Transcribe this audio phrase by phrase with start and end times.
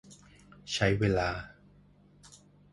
[0.73, 1.29] ใช้เวลา